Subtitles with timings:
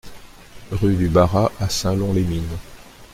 [0.71, 2.57] Rue du Barrat à Saint-Lon-les-Mines